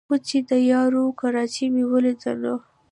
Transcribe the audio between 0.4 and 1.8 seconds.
د یارو کراچۍ